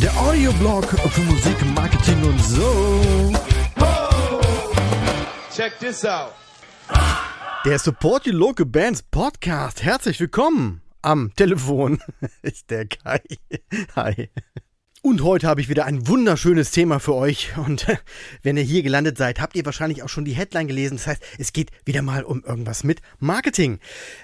[0.00, 3.32] Der Audioblog für Musik, Marketing und so.
[5.54, 6.32] Check this out.
[7.64, 9.84] Der Support Your Local Bands Podcast.
[9.84, 12.00] Herzlich willkommen am Telefon.
[12.42, 13.22] Ist der Kai.
[13.94, 14.28] Hi.
[15.00, 17.56] Und heute habe ich wieder ein wunderschönes Thema für euch.
[17.56, 17.86] Und
[18.42, 20.96] wenn ihr hier gelandet seid, habt ihr wahrscheinlich auch schon die Headline gelesen.
[20.96, 23.78] Das heißt, es geht wieder mal um irgendwas mit Marketing.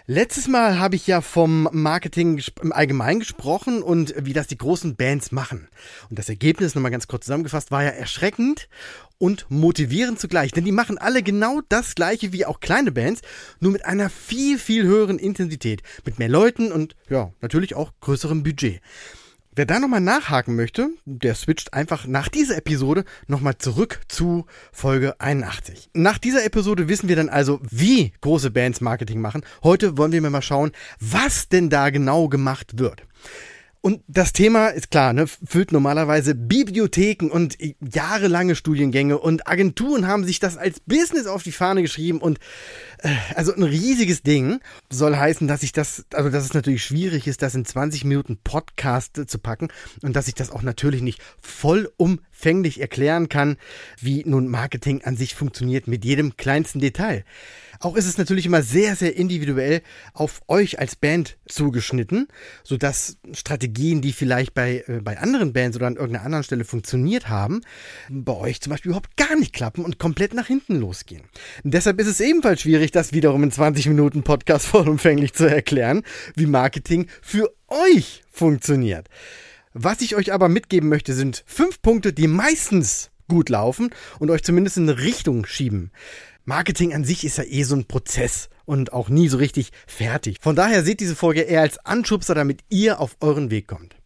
[0.07, 4.97] Letztes Mal habe ich ja vom Marketing im Allgemeinen gesprochen und wie das die großen
[4.97, 5.69] Bands machen.
[6.11, 8.69] Und das Ergebnis, nochmal ganz kurz zusammengefasst, war ja erschreckend
[9.19, 10.51] und motivierend zugleich.
[10.51, 13.21] Denn die machen alle genau das gleiche wie auch kleine Bands,
[13.61, 15.83] nur mit einer viel, viel höheren Intensität.
[16.05, 18.81] Mit mehr Leuten und ja, natürlich auch größerem Budget.
[19.57, 25.21] Wer da nochmal nachhaken möchte, der switcht einfach nach dieser Episode nochmal zurück zu Folge
[25.21, 25.91] 81.
[25.95, 29.43] Nach dieser Episode wissen wir dann also, wie große Bands Marketing machen.
[29.63, 33.03] Heute wollen wir mal schauen, was denn da genau gemacht wird.
[33.85, 40.25] Und das Thema ist klar, ne, füllt normalerweise Bibliotheken und jahrelange Studiengänge und Agenturen haben
[40.25, 42.39] sich das als Business auf die Fahne geschrieben und
[43.01, 47.27] äh, also ein riesiges Ding soll heißen, dass ich das, also dass es natürlich schwierig
[47.27, 49.69] ist, das in 20 Minuten Podcast zu packen
[50.01, 53.59] und dass ich das auch natürlich nicht vollumfänglich erklären kann,
[54.01, 57.23] wie nun Marketing an sich funktioniert mit jedem kleinsten Detail.
[57.81, 59.83] Auch ist es natürlich immer sehr, sehr individuell
[60.15, 62.29] auf euch als Band zugeschnitten,
[62.63, 67.29] sodass Strategien, die vielleicht bei, äh, bei anderen Bands oder an irgendeiner anderen Stelle funktioniert
[67.29, 67.61] haben,
[68.09, 71.23] bei euch zum Beispiel überhaupt gar nicht klappen und komplett nach hinten losgehen.
[71.63, 76.03] Deshalb ist es ebenfalls schwierig, das wiederum in 20 Minuten Podcast vollumfänglich zu erklären,
[76.37, 79.09] wie Marketing für euch funktioniert.
[79.73, 84.45] Was ich euch aber mitgeben möchte, sind fünf Punkte, die meistens gut laufen und euch
[84.45, 85.91] zumindest in eine Richtung schieben.
[86.45, 90.39] Marketing an sich ist ja eh so ein Prozess und auch nie so richtig fertig.
[90.41, 93.97] Von daher seht diese Folge eher als Anschubser, damit ihr auf euren Weg kommt.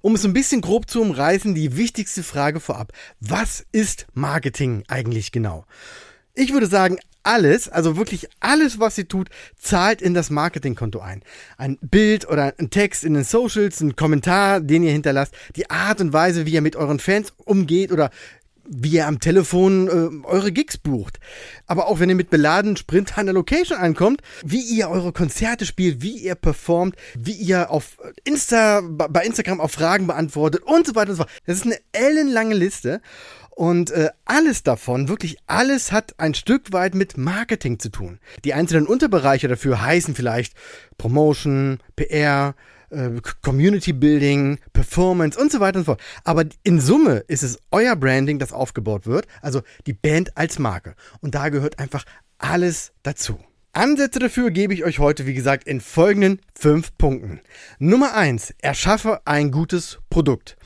[0.00, 2.92] Um es ein bisschen grob zu umreißen, die wichtigste Frage vorab.
[3.20, 5.64] Was ist Marketing eigentlich genau?
[6.34, 11.22] Ich würde sagen, alles, also wirklich alles, was ihr tut, zahlt in das Marketingkonto ein.
[11.56, 16.00] Ein Bild oder ein Text in den Socials, ein Kommentar, den ihr hinterlasst, die Art
[16.00, 18.10] und Weise, wie ihr mit euren Fans umgeht oder
[18.66, 21.20] wie ihr am Telefon äh, eure Gigs bucht.
[21.66, 25.66] Aber auch wenn ihr mit beladenen Sprint an der Location ankommt, wie ihr eure Konzerte
[25.66, 30.94] spielt, wie ihr performt, wie ihr auf Insta, bei Instagram auf Fragen beantwortet und so
[30.94, 31.32] weiter und so fort.
[31.46, 33.00] Das ist eine ellenlange Liste.
[33.50, 38.18] Und äh, alles davon, wirklich alles hat ein Stück weit mit Marketing zu tun.
[38.44, 40.54] Die einzelnen Unterbereiche dafür heißen vielleicht
[40.98, 42.56] Promotion, PR,
[42.94, 46.02] äh, Community Building, Performance und so weiter und so fort.
[46.24, 50.94] Aber in Summe ist es euer Branding, das aufgebaut wird, also die Band als Marke.
[51.20, 52.04] Und da gehört einfach
[52.38, 53.38] alles dazu.
[53.72, 57.40] Ansätze dafür gebe ich euch heute, wie gesagt, in folgenden fünf Punkten.
[57.80, 60.56] Nummer eins: Erschaffe ein gutes Produkt.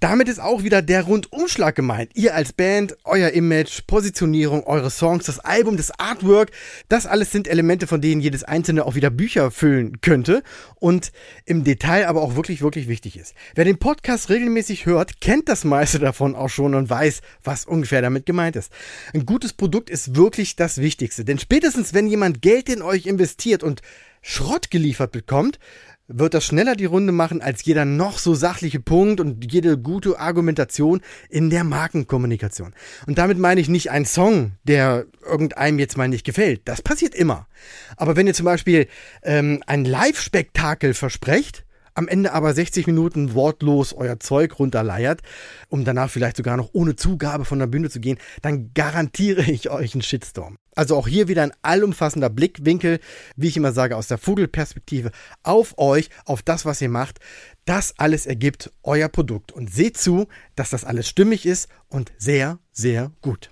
[0.00, 2.12] Damit ist auch wieder der Rundumschlag gemeint.
[2.14, 6.52] Ihr als Band, euer Image, Positionierung, eure Songs, das Album, das Artwork,
[6.88, 10.42] das alles sind Elemente, von denen jedes einzelne auch wieder Bücher füllen könnte
[10.76, 11.12] und
[11.44, 13.34] im Detail aber auch wirklich, wirklich wichtig ist.
[13.54, 18.00] Wer den Podcast regelmäßig hört, kennt das meiste davon auch schon und weiß, was ungefähr
[18.00, 18.72] damit gemeint ist.
[19.12, 23.62] Ein gutes Produkt ist wirklich das Wichtigste, denn spätestens wenn jemand Geld in euch investiert
[23.62, 23.82] und
[24.22, 25.58] Schrott geliefert bekommt,
[26.12, 30.18] wird das schneller die Runde machen als jeder noch so sachliche Punkt und jede gute
[30.18, 32.74] Argumentation in der Markenkommunikation.
[33.06, 36.62] Und damit meine ich nicht einen Song, der irgendeinem jetzt mal nicht gefällt.
[36.64, 37.46] Das passiert immer.
[37.96, 38.88] Aber wenn ihr zum Beispiel
[39.22, 41.64] ähm, ein Live-Spektakel versprecht,
[41.94, 45.20] am Ende aber 60 Minuten wortlos euer Zeug runterleiert,
[45.68, 49.70] um danach vielleicht sogar noch ohne Zugabe von der Bühne zu gehen, dann garantiere ich
[49.70, 50.56] euch einen Shitstorm.
[50.74, 53.00] Also auch hier wieder ein allumfassender Blickwinkel,
[53.36, 55.10] wie ich immer sage, aus der Vogelperspektive
[55.42, 57.18] auf euch, auf das, was ihr macht.
[57.64, 62.58] Das alles ergibt euer Produkt und seht zu, dass das alles stimmig ist und sehr,
[62.72, 63.50] sehr gut.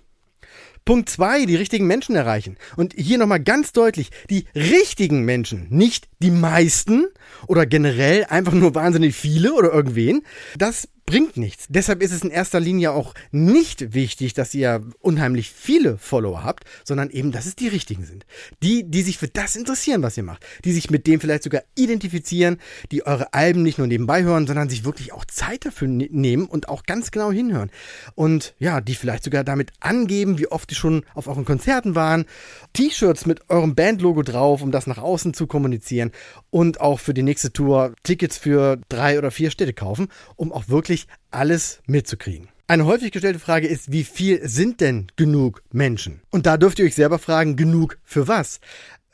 [0.88, 2.56] Punkt zwei: die richtigen Menschen erreichen.
[2.76, 7.06] Und hier nochmal ganz deutlich, die richtigen Menschen, nicht die meisten
[7.46, 10.22] oder generell einfach nur wahnsinnig viele oder irgendwen.
[10.56, 11.64] Das bringt nichts.
[11.70, 16.64] Deshalb ist es in erster Linie auch nicht wichtig, dass ihr unheimlich viele Follower habt,
[16.84, 18.26] sondern eben, dass es die richtigen sind.
[18.62, 20.44] Die, die sich für das interessieren, was ihr macht.
[20.66, 22.58] Die sich mit dem vielleicht sogar identifizieren,
[22.92, 26.44] die eure Alben nicht nur nebenbei hören, sondern sich wirklich auch Zeit dafür ne nehmen
[26.44, 27.70] und auch ganz genau hinhören.
[28.14, 32.26] Und ja, die vielleicht sogar damit angeben, wie oft die schon auf euren Konzerten waren.
[32.74, 36.07] T-Shirts mit eurem Bandlogo drauf, um das nach außen zu kommunizieren.
[36.50, 40.68] Und auch für die nächste Tour Tickets für drei oder vier Städte kaufen, um auch
[40.68, 42.48] wirklich alles mitzukriegen.
[42.70, 46.20] Eine häufig gestellte Frage ist, wie viel sind denn genug Menschen?
[46.28, 48.60] Und da dürft ihr euch selber fragen, genug für was?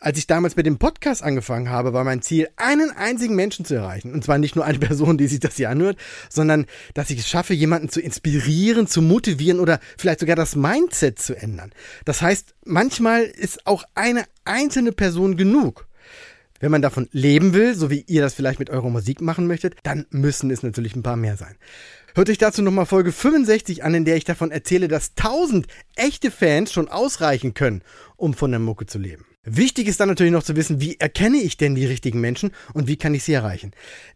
[0.00, 3.75] Als ich damals mit dem Podcast angefangen habe, war mein Ziel, einen einzigen Menschen zu
[3.75, 4.12] erreichen.
[4.12, 5.99] Und zwar nicht nur eine Person, die sich das hier anhört,
[6.29, 11.20] sondern dass ich es schaffe, jemanden zu inspirieren, zu motivieren oder vielleicht sogar das Mindset
[11.20, 11.70] zu ändern.
[12.05, 15.87] Das heißt, manchmal ist auch eine einzelne Person genug.
[16.61, 19.77] Wenn man davon leben will, so wie ihr das vielleicht mit eurer Musik machen möchtet,
[19.83, 21.56] dann müssen es natürlich ein paar mehr sein.
[22.15, 25.67] Hört euch dazu nochmal Folge 65 an, in der ich davon erzähle, dass 1000
[25.97, 27.83] echte Fans schon ausreichen können,
[28.17, 29.27] um von der Mucke zu leben.
[29.44, 32.88] Wichtig ist dann natürlich noch zu wissen, wie erkenne ich denn die richtigen Menschen und
[32.88, 33.73] wie kann ich sie erreichen.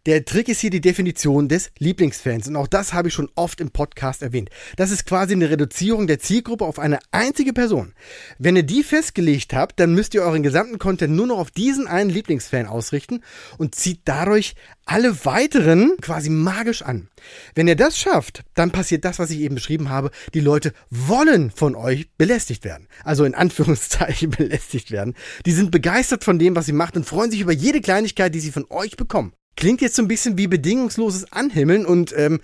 [0.07, 3.61] Der Trick ist hier die Definition des Lieblingsfans und auch das habe ich schon oft
[3.61, 4.49] im Podcast erwähnt.
[4.75, 7.93] Das ist quasi eine Reduzierung der Zielgruppe auf eine einzige Person.
[8.39, 11.87] Wenn ihr die festgelegt habt, dann müsst ihr euren gesamten Content nur noch auf diesen
[11.87, 13.21] einen Lieblingsfan ausrichten
[13.57, 14.55] und zieht dadurch
[14.85, 17.09] alle weiteren quasi magisch an.
[17.53, 20.09] Wenn ihr das schafft, dann passiert das, was ich eben beschrieben habe.
[20.33, 22.87] Die Leute wollen von euch belästigt werden.
[23.03, 25.13] Also in Anführungszeichen belästigt werden.
[25.45, 28.39] Die sind begeistert von dem, was sie macht und freuen sich über jede Kleinigkeit, die
[28.39, 29.33] sie von euch bekommen.
[29.55, 32.39] Klingt jetzt so ein bisschen wie bedingungsloses Anhimmeln und ähm,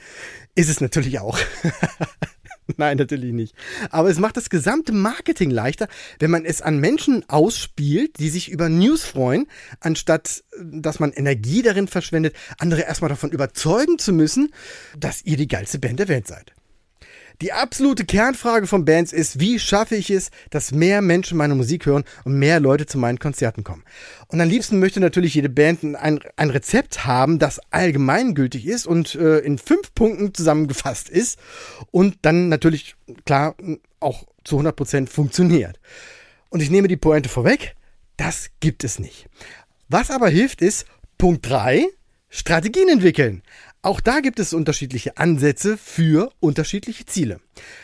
[0.56, 1.40] ist es natürlich auch.
[2.78, 3.56] Nein, natürlich nicht.
[3.92, 5.88] Aber es macht das gesamte Marketing leichter,
[6.20, 9.48] wenn man es an Menschen ausspielt, die sich über News freuen,
[9.80, 14.52] anstatt dass man Energie darin verschwendet, andere erstmal davon überzeugen zu müssen,
[14.98, 16.54] dass ihr die geilste Band der Welt seid.
[17.42, 21.86] Die absolute Kernfrage von Bands ist, wie schaffe ich es, dass mehr Menschen meine Musik
[21.86, 23.84] hören und mehr Leute zu meinen Konzerten kommen.
[24.28, 29.16] Und am liebsten möchte natürlich jede Band ein, ein Rezept haben, das allgemeingültig ist und
[29.16, 31.38] äh, in fünf Punkten zusammengefasst ist
[31.92, 32.96] und dann natürlich,
[33.26, 33.56] klar,
[34.00, 35.80] auch zu 100 Prozent funktioniert.
[36.50, 37.76] Und ich nehme die Pointe vorweg,
[38.16, 39.28] das gibt es nicht.
[39.90, 40.86] Was aber hilft ist,
[41.18, 41.86] Punkt drei
[42.30, 43.44] Strategien entwickeln.
[43.86, 47.40] Auch da gibt es unterschiedliche Ansätze für unterschiedliche Ziele.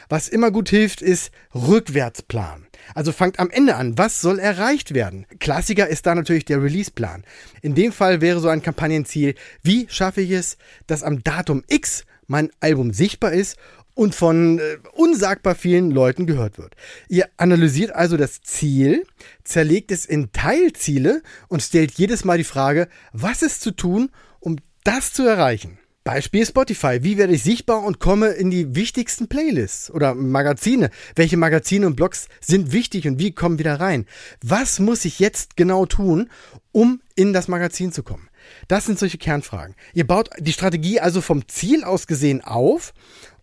[0.09, 2.65] Was immer gut hilft, ist Rückwärtsplan.
[2.95, 3.99] Also fangt am Ende an.
[3.99, 5.27] Was soll erreicht werden?
[5.39, 7.23] Klassiker ist da natürlich der Releaseplan.
[7.61, 10.57] In dem Fall wäre so ein Kampagnenziel, wie schaffe ich es,
[10.87, 13.57] dass am Datum X mein Album sichtbar ist
[13.93, 16.73] und von äh, unsagbar vielen Leuten gehört wird.
[17.09, 19.05] Ihr analysiert also das Ziel,
[19.43, 24.09] zerlegt es in Teilziele und stellt jedes Mal die Frage, was ist zu tun,
[24.39, 25.77] um das zu erreichen.
[26.03, 27.03] Beispiel Spotify.
[27.03, 30.89] Wie werde ich sichtbar und komme in die wichtigsten Playlists oder Magazine?
[31.15, 34.07] Welche Magazine und Blogs sind wichtig und wie kommen wieder rein?
[34.43, 36.29] Was muss ich jetzt genau tun,
[36.71, 38.29] um in das Magazin zu kommen?
[38.67, 39.75] Das sind solche Kernfragen.
[39.93, 42.93] Ihr baut die Strategie also vom Ziel aus gesehen auf,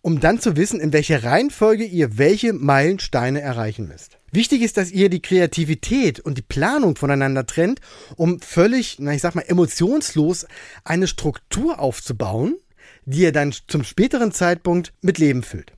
[0.01, 4.18] um dann zu wissen, in welcher Reihenfolge ihr welche Meilensteine erreichen müsst.
[4.31, 7.79] Wichtig ist, dass ihr die Kreativität und die Planung voneinander trennt,
[8.15, 10.45] um völlig, na ich sag mal, emotionslos
[10.83, 12.57] eine Struktur aufzubauen,
[13.05, 15.73] die ihr dann zum späteren Zeitpunkt mit Leben füllt.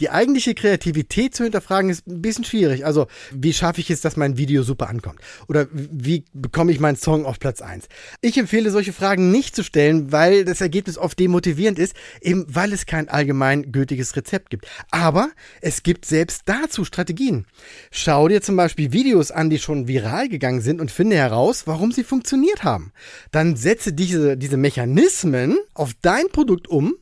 [0.00, 2.84] Die eigentliche Kreativität zu hinterfragen ist ein bisschen schwierig.
[2.84, 5.20] Also, wie schaffe ich es, dass mein Video super ankommt?
[5.48, 7.88] Oder wie bekomme ich meinen Song auf Platz 1?
[8.20, 12.72] Ich empfehle solche Fragen nicht zu stellen, weil das Ergebnis oft demotivierend ist, eben weil
[12.72, 14.66] es kein allgemein gültiges Rezept gibt.
[14.90, 15.30] Aber
[15.60, 17.46] es gibt selbst dazu Strategien.
[17.90, 21.92] Schau dir zum Beispiel Videos an, die schon viral gegangen sind und finde heraus, warum
[21.92, 22.92] sie funktioniert haben.
[23.30, 26.94] Dann setze diese, diese Mechanismen auf dein Produkt um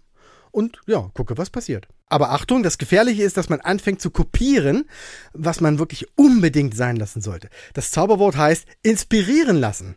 [0.50, 1.88] und ja, gucke, was passiert.
[2.08, 4.84] Aber Achtung, das Gefährliche ist, dass man anfängt zu kopieren,
[5.32, 7.48] was man wirklich unbedingt sein lassen sollte.
[7.72, 9.96] Das Zauberwort heißt inspirieren lassen.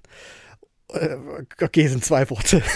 [0.90, 1.18] Äh,
[1.62, 2.64] okay, sind zwei Worte.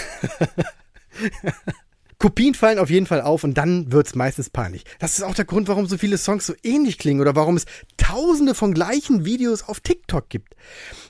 [2.22, 4.84] Kopien fallen auf jeden Fall auf und dann wird's meistens peinlich.
[5.00, 7.66] Das ist auch der Grund, warum so viele Songs so ähnlich klingen oder warum es
[7.96, 10.54] tausende von gleichen Videos auf TikTok gibt.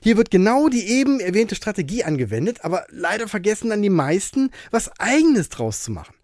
[0.02, 4.91] Hier wird genau die eben erwähnte Strategie angewendet, aber leider vergessen dann die meisten, was
[4.99, 6.14] eigenes draus zu machen.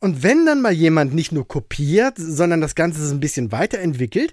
[0.00, 4.32] Und wenn dann mal jemand nicht nur kopiert, sondern das Ganze so ein bisschen weiterentwickelt,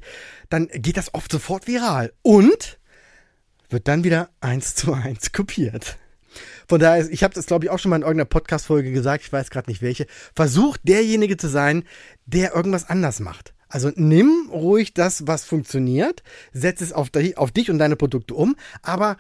[0.50, 2.80] dann geht das oft sofort viral und
[3.70, 5.98] wird dann wieder eins zu eins kopiert.
[6.68, 9.34] Von daher, ich habe das glaube ich auch schon mal in irgendeiner Podcast-Folge gesagt, ich
[9.34, 10.06] weiß gerade nicht welche.
[10.36, 11.84] Versucht derjenige zu sein,
[12.26, 13.54] der irgendwas anders macht.
[13.68, 18.56] Also nimm ruhig das, was funktioniert, setz es auf, auf dich und deine Produkte um,
[18.84, 19.18] aber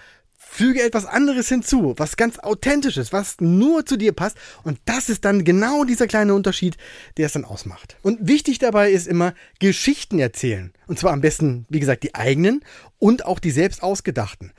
[0.50, 4.38] füge etwas anderes hinzu, was ganz authentisches, was nur zu dir passt.
[4.64, 6.78] Und das ist dann genau dieser kleine Unterschied,
[7.18, 7.98] der es dann ausmacht.
[8.02, 10.72] Und wichtig dabei ist immer Geschichten erzählen.
[10.88, 12.64] Und zwar am besten, wie gesagt, die eigenen
[13.00, 14.54] und auch die selbst ausgedachten.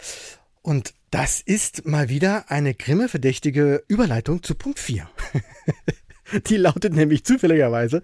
[0.62, 5.08] Und das ist mal wieder eine grimme verdächtige Überleitung zu Punkt 4.
[6.48, 8.02] die lautet nämlich zufälligerweise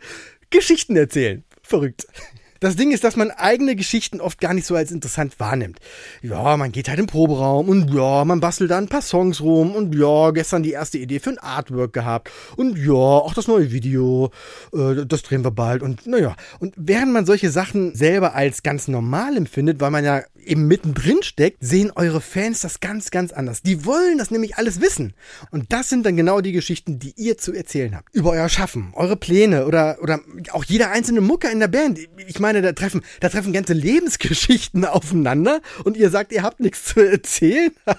[0.50, 1.44] Geschichten erzählen.
[1.62, 2.06] Verrückt.
[2.62, 5.80] Das Ding ist, dass man eigene Geschichten oft gar nicht so als interessant wahrnimmt.
[6.22, 9.74] Ja, man geht halt im Proberaum und ja, man bastelt da ein paar Songs rum
[9.74, 13.72] und ja, gestern die erste Idee für ein Artwork gehabt und ja, auch das neue
[13.72, 14.30] Video,
[14.72, 16.36] äh, das drehen wir bald und naja.
[16.60, 21.22] Und während man solche Sachen selber als ganz normal empfindet, weil man ja eben mittendrin
[21.22, 23.62] steckt, sehen eure Fans das ganz, ganz anders.
[23.62, 25.14] Die wollen das nämlich alles wissen.
[25.50, 28.14] Und das sind dann genau die Geschichten, die ihr zu erzählen habt.
[28.14, 30.20] Über euer Schaffen, eure Pläne oder, oder
[30.52, 31.98] auch jeder einzelne Mucker in der Band.
[32.26, 36.84] Ich meine, da treffen, da treffen ganze Lebensgeschichten aufeinander und ihr sagt, ihr habt nichts
[36.84, 37.72] zu erzählen.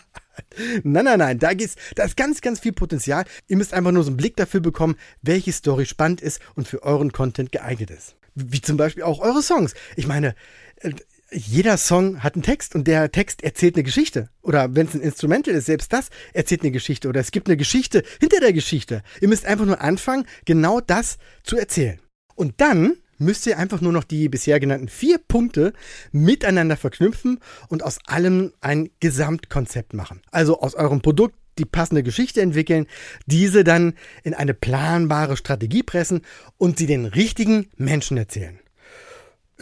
[0.84, 3.26] Nein, nein, nein, da geht's, da ist ganz, ganz viel Potenzial.
[3.48, 6.82] Ihr müsst einfach nur so einen Blick dafür bekommen, welche Story spannend ist und für
[6.82, 8.16] euren Content geeignet ist.
[8.36, 9.76] Wie zum Beispiel auch eure Songs.
[9.96, 10.36] Ich meine,
[10.78, 10.92] äh,
[11.34, 14.30] jeder Song hat einen Text und der Text erzählt eine Geschichte.
[14.42, 17.08] Oder wenn es ein Instrumental ist, selbst das erzählt eine Geschichte.
[17.08, 19.04] Oder es gibt eine Geschichte hinter der Geschichte.
[19.22, 22.00] Ihr müsst einfach nur anfangen, genau das zu erzählen.
[22.36, 25.74] Und dann müsst ihr einfach nur noch die bisher genannten vier Punkte
[26.12, 30.22] miteinander verknüpfen und aus allem ein Gesamtkonzept machen.
[30.32, 32.88] Also aus eurem Produkt die passende Geschichte entwickeln,
[33.28, 36.22] diese dann in eine planbare Strategie pressen
[36.58, 38.60] und sie den richtigen Menschen erzählen.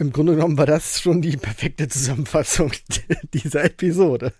[0.02, 2.72] Im Grunde genommen war das schon die perfekte Zusammenfassung
[3.32, 4.32] dieser Episode.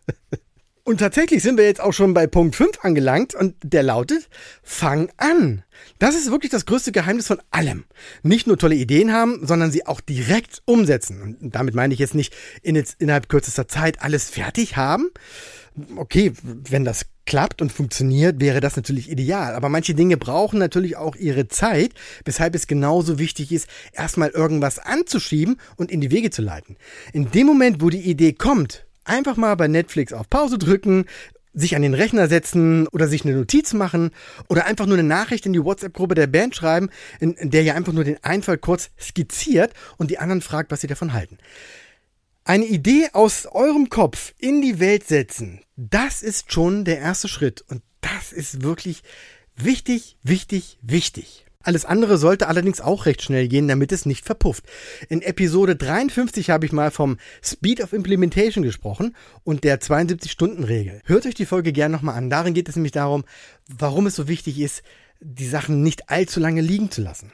[0.82, 4.28] Und tatsächlich sind wir jetzt auch schon bei Punkt 5 angelangt und der lautet,
[4.64, 5.62] fang an.
[6.00, 7.84] Das ist wirklich das größte Geheimnis von allem.
[8.24, 11.22] Nicht nur tolle Ideen haben, sondern sie auch direkt umsetzen.
[11.22, 15.10] Und damit meine ich jetzt nicht in, innerhalb kürzester Zeit alles fertig haben.
[15.96, 19.54] Okay, wenn das klappt und funktioniert, wäre das natürlich ideal.
[19.54, 21.92] Aber manche Dinge brauchen natürlich auch ihre Zeit,
[22.24, 26.76] weshalb es genauso wichtig ist, erstmal irgendwas anzuschieben und in die Wege zu leiten.
[27.12, 31.06] In dem Moment, wo die Idee kommt, Einfach mal bei Netflix auf Pause drücken,
[31.54, 34.10] sich an den Rechner setzen oder sich eine Notiz machen
[34.48, 36.88] oder einfach nur eine Nachricht in die WhatsApp-Gruppe der Band schreiben,
[37.20, 40.86] in, der ihr einfach nur den Einfall kurz skizziert und die anderen fragt, was sie
[40.86, 41.38] davon halten.
[42.44, 47.64] Eine Idee aus eurem Kopf in die Welt setzen, das ist schon der erste Schritt
[47.68, 49.04] und das ist wirklich
[49.54, 51.46] wichtig, wichtig, wichtig.
[51.62, 54.64] Alles andere sollte allerdings auch recht schnell gehen, damit es nicht verpufft.
[55.08, 61.00] In Episode 53 habe ich mal vom Speed of Implementation gesprochen und der 72-Stunden-Regel.
[61.04, 62.28] Hört euch die Folge gerne nochmal an.
[62.28, 63.22] Darin geht es nämlich darum,
[63.68, 64.82] warum es so wichtig ist,
[65.20, 67.30] die Sachen nicht allzu lange liegen zu lassen.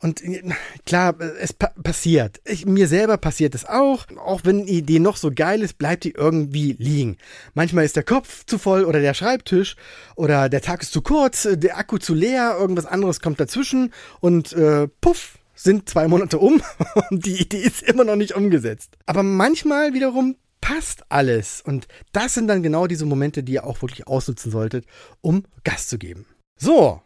[0.00, 0.42] Und äh,
[0.84, 2.40] klar, es pa passiert.
[2.44, 4.06] Ich, mir selber passiert es auch.
[4.18, 7.16] Auch wenn die Idee noch so geil ist, bleibt die irgendwie liegen.
[7.54, 9.76] Manchmal ist der Kopf zu voll oder der Schreibtisch
[10.14, 14.52] oder der Tag ist zu kurz, der Akku zu leer, irgendwas anderes kommt dazwischen und
[14.52, 16.62] äh, puff, sind zwei Monate um
[17.10, 18.96] und die Idee ist immer noch nicht umgesetzt.
[19.06, 21.62] Aber manchmal wiederum passt alles.
[21.62, 24.84] Und das sind dann genau diese Momente, die ihr auch wirklich ausnutzen solltet,
[25.20, 26.26] um Gas zu geben.
[26.58, 27.02] So,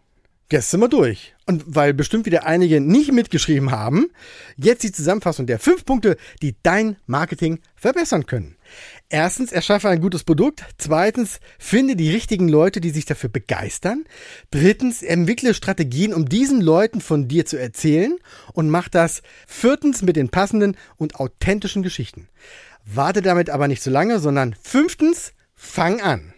[0.52, 1.35] Jetzt wir durch.
[1.47, 4.11] Und weil bestimmt wieder einige nicht mitgeschrieben haben,
[4.57, 8.57] jetzt die Zusammenfassung der fünf Punkte, die dein Marketing verbessern können.
[9.09, 10.64] Erstens, erschaffe ein gutes Produkt.
[10.76, 14.04] Zweitens, finde die richtigen Leute, die sich dafür begeistern.
[14.50, 18.16] Drittens, entwickle Strategien, um diesen Leuten von dir zu erzählen
[18.52, 22.28] und mach das viertens mit den passenden und authentischen Geschichten.
[22.85, 26.33] Warte damit aber nicht so lange, sondern fünftens, fang an.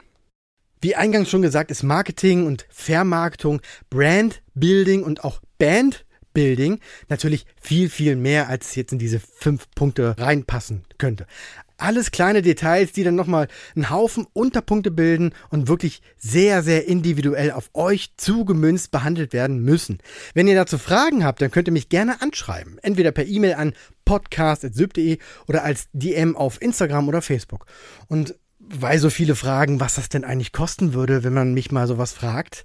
[0.83, 8.17] Wie eingangs schon gesagt, ist Marketing und Vermarktung, Brandbuilding und auch Bandbuilding natürlich viel, viel
[8.17, 11.29] mehr, als jetzt in diese fünf Punkte reinpassen könnte.
[11.77, 13.47] Alles kleine Details, die dann nochmal
[13.77, 19.99] einen Haufen Unterpunkte bilden und wirklich sehr, sehr individuell auf euch zugemünzt behandelt werden müssen.
[20.35, 22.79] Wenn ihr dazu Fragen habt, dann könnt ihr mich gerne anschreiben.
[22.83, 23.73] Entweder per E-Mail an
[24.05, 27.67] podcast.syb.de oder als DM auf Instagram oder Facebook.
[28.09, 28.35] Und
[28.69, 32.13] weil so viele fragen, was das denn eigentlich kosten würde, wenn man mich mal sowas
[32.13, 32.65] fragt.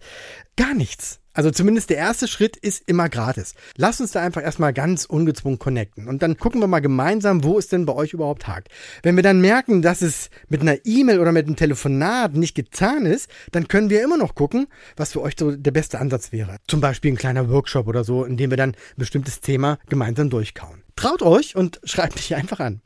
[0.56, 1.20] Gar nichts.
[1.38, 3.54] Also zumindest der erste Schritt ist immer gratis.
[3.76, 6.08] Lasst uns da einfach erstmal ganz ungezwungen connecten.
[6.08, 8.70] Und dann gucken wir mal gemeinsam, wo es denn bei euch überhaupt hakt.
[9.04, 13.06] Wenn wir dann merken, dass es mit einer E-Mail oder mit einem Telefonat nicht getan
[13.06, 16.58] ist, dann können wir immer noch gucken, was für euch so der beste Ansatz wäre.
[16.68, 20.32] Zum Beispiel ein kleiner Workshop oder so, in dem wir dann ein bestimmtes Thema gemeinsam
[20.32, 20.87] durchkauen.
[20.98, 22.82] Traut euch und schreibt mich einfach an.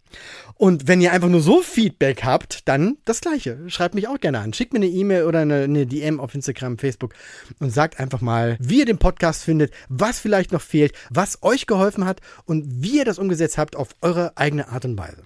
[0.55, 3.57] Und wenn ihr einfach nur so Feedback habt, dann das gleiche.
[3.67, 4.53] Schreibt mich auch gerne an.
[4.53, 7.13] Schickt mir eine E-Mail oder eine, eine, DM auf Instagram, Facebook
[7.59, 11.65] und sagt einfach mal, wie ihr den Podcast findet, was vielleicht noch fehlt, was euch
[11.65, 15.23] geholfen hat und wie ihr das umgesetzt habt auf eure eigene Art und Weise.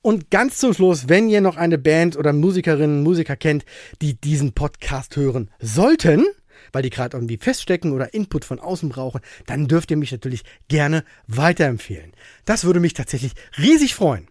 [0.00, 3.64] Und ganz zum Schluss, wenn ihr noch eine Band oder Musikerinnen, Musiker kennt,
[4.00, 6.26] die diesen Podcast hören sollten,
[6.72, 10.44] weil die gerade irgendwie feststecken oder Input von außen brauchen, dann dürft ihr mich natürlich
[10.68, 12.12] gerne weiterempfehlen.
[12.44, 14.28] Das würde mich tatsächlich riesig freuen.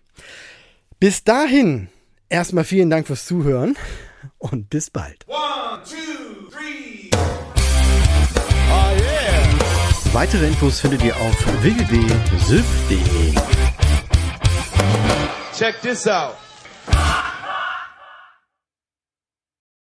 [0.99, 1.89] Bis dahin,
[2.29, 3.77] erstmal vielen Dank fürs Zuhören
[4.37, 5.25] und bis bald.
[5.27, 7.09] One, two, three.
[10.13, 13.33] Weitere Infos findet ihr auf www.syf.de.
[15.55, 16.35] Check this out.